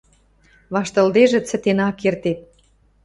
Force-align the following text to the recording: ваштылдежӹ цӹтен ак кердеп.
ваштылдежӹ 0.73 1.39
цӹтен 1.49 1.79
ак 1.87 1.95
кердеп. 2.01 2.39